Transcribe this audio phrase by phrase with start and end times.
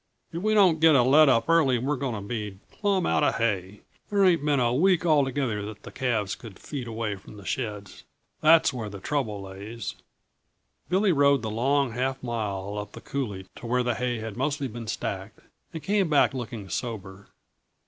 [0.33, 3.33] If we don't get a let up early we're going to be plumb out uh
[3.33, 3.81] hay.
[4.09, 7.45] There ain't been a week all together that the calves could feed away from the
[7.45, 8.03] sheds.
[8.39, 9.93] That's where the trouble lays."
[10.89, 14.67] Billy rode the long half mile up the coulée to where the hay had mostly
[14.67, 15.39] been stacked,
[15.71, 17.27] and came back looking sober.